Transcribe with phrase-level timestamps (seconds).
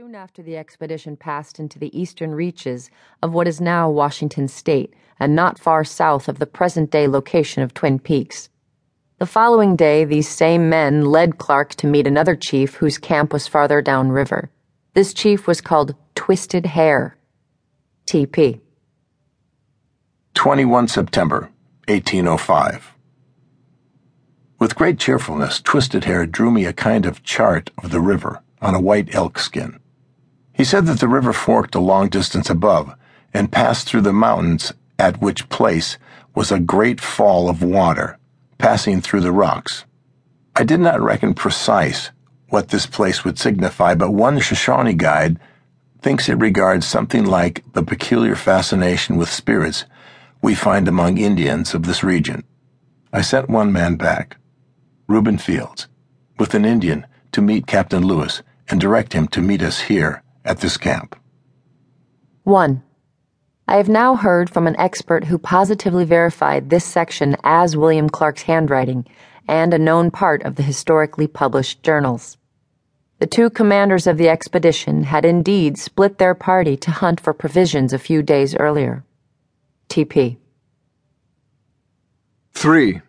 [0.00, 2.88] Soon after the expedition passed into the eastern reaches
[3.20, 7.64] of what is now Washington State and not far south of the present day location
[7.64, 8.48] of Twin Peaks.
[9.18, 13.48] The following day, these same men led Clark to meet another chief whose camp was
[13.48, 14.52] farther downriver.
[14.94, 17.18] This chief was called Twisted Hair.
[18.06, 18.60] TP.
[20.34, 21.50] 21 September,
[21.88, 22.94] 1805.
[24.60, 28.76] With great cheerfulness, Twisted Hair drew me a kind of chart of the river on
[28.76, 29.80] a white elk skin.
[30.58, 32.92] He said that the river forked a long distance above
[33.32, 35.98] and passed through the mountains, at which place
[36.34, 38.18] was a great fall of water,
[38.58, 39.84] passing through the rocks.
[40.56, 42.10] I did not reckon precise
[42.48, 45.38] what this place would signify, but one Shoshone guide
[46.02, 49.84] thinks it regards something like the peculiar fascination with spirits
[50.42, 52.42] we find among Indians of this region.
[53.12, 54.38] I sent one man back,
[55.06, 55.86] Reuben Fields,
[56.36, 60.60] with an Indian to meet Captain Lewis and direct him to meet us here at
[60.60, 61.14] this camp.
[62.44, 62.82] 1.
[63.68, 68.42] I have now heard from an expert who positively verified this section as William Clark's
[68.42, 69.06] handwriting
[69.46, 72.38] and a known part of the historically published journals.
[73.18, 77.92] The two commanders of the expedition had indeed split their party to hunt for provisions
[77.92, 79.04] a few days earlier.
[79.90, 80.38] TP.
[82.54, 83.00] 3.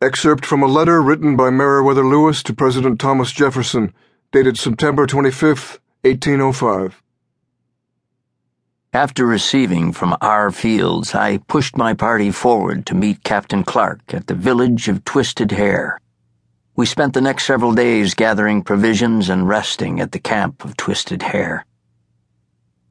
[0.00, 3.92] Excerpt from a letter written by Meriwether Lewis to President Thomas Jefferson,
[4.30, 7.00] dated September 25, 1805.
[8.92, 10.50] After receiving from R.
[10.50, 15.52] Fields, I pushed my party forward to meet Captain Clark at the village of Twisted
[15.52, 16.00] Hair.
[16.74, 21.22] We spent the next several days gathering provisions and resting at the camp of Twisted
[21.22, 21.64] Hair.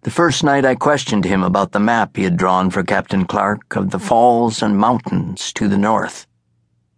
[0.03, 3.75] The first night I questioned him about the map he had drawn for Captain Clark
[3.75, 6.27] of the falls and mountains to the north.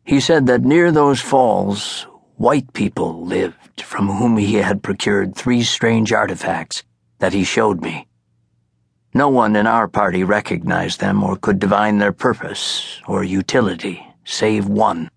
[0.03, 2.05] He said that near those falls,
[2.43, 6.83] white people lived from whom he had procured three strange artifacts
[7.19, 8.05] that he showed me.
[9.13, 14.67] No one in our party recognized them or could divine their purpose or utility, save
[14.67, 15.09] one.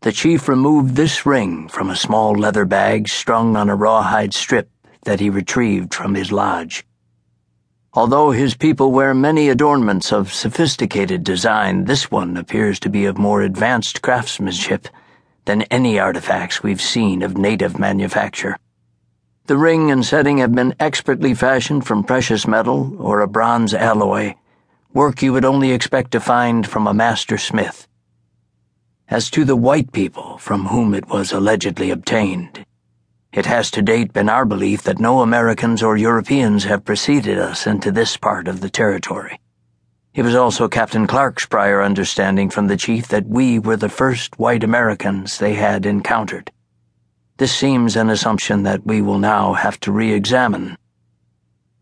[0.00, 4.68] The chief removed this ring from a small leather bag strung on a rawhide strip
[5.04, 6.84] that he retrieved from his lodge.
[7.92, 13.16] Although his people wear many adornments of sophisticated design, this one appears to be of
[13.16, 14.88] more advanced craftsmanship
[15.46, 18.58] than any artifacts we've seen of native manufacture.
[19.46, 24.34] The ring and setting have been expertly fashioned from precious metal or a bronze alloy,
[24.92, 27.86] work you would only expect to find from a master smith.
[29.08, 32.66] As to the white people from whom it was allegedly obtained,
[33.32, 37.66] it has to date been our belief that no Americans or Europeans have preceded us
[37.66, 39.38] into this part of the territory.
[40.16, 44.38] It was also Captain Clark's prior understanding from the chief that we were the first
[44.38, 46.50] white Americans they had encountered.
[47.36, 50.78] This seems an assumption that we will now have to re examine.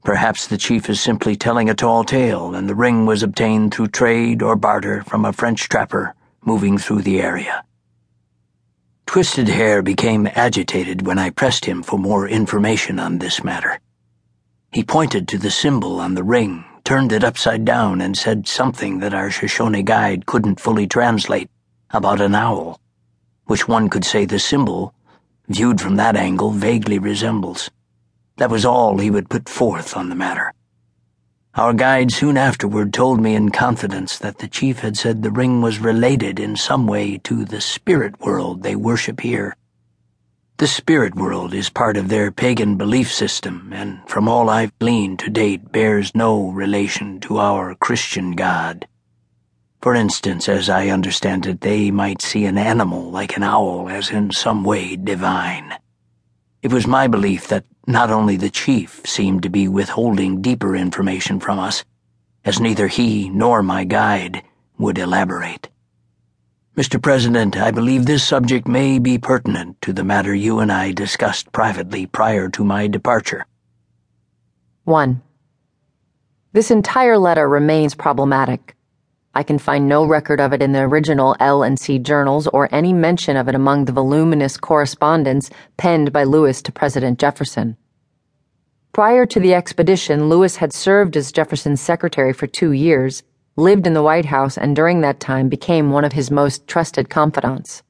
[0.02, 3.86] Perhaps the chief is simply telling a tall tale, and the ring was obtained through
[3.86, 7.64] trade or barter from a French trapper moving through the area.
[9.06, 13.78] Twisted Hair became agitated when I pressed him for more information on this matter.
[14.72, 18.98] He pointed to the symbol on the ring turned it upside down and said something
[18.98, 21.48] that our Shoshone guide couldn't fully translate
[21.90, 22.78] about an owl,
[23.46, 24.92] which one could say the symbol,
[25.48, 27.70] viewed from that angle, vaguely resembles.
[28.36, 30.52] That was all he would put forth on the matter.
[31.54, 35.62] Our guide soon afterward told me in confidence that the chief had said the ring
[35.62, 39.56] was related in some way to the spirit world they worship here
[40.58, 45.18] the spirit world is part of their pagan belief system, and from all I've gleaned
[45.20, 48.86] to date, bears no relation to our Christian God.
[49.82, 54.10] For instance, as I understand it, they might see an animal like an owl as
[54.10, 55.74] in some way divine.
[56.62, 61.40] It was my belief that not only the chief seemed to be withholding deeper information
[61.40, 61.84] from us,
[62.44, 64.44] as neither he nor my guide
[64.78, 65.68] would elaborate.
[66.76, 67.00] Mr.
[67.00, 71.52] President, I believe this subject may be pertinent to the matter you and I discussed
[71.52, 73.46] privately prior to my departure.
[74.82, 75.22] 1.
[76.52, 78.74] This entire letter remains problematic.
[79.36, 82.68] I can find no record of it in the original L and C journals or
[82.74, 87.76] any mention of it among the voluminous correspondence penned by Lewis to President Jefferson.
[88.92, 93.22] Prior to the expedition, Lewis had served as Jefferson's secretary for two years
[93.56, 97.08] lived in the White House, and during that time became one of his most trusted
[97.08, 97.82] confidants.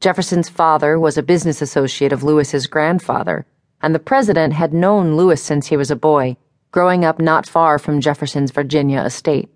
[0.00, 3.46] Jefferson's father was a business associate of Lewis's grandfather,
[3.82, 6.36] and the president had known Lewis since he was a boy,
[6.70, 9.48] growing up not far from Jefferson's Virginia estate.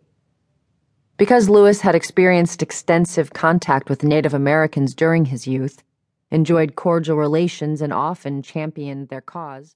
[1.17, 5.83] Because Lewis had experienced extensive contact with Native Americans during his youth,
[6.31, 9.75] enjoyed cordial relations, and often championed their cause,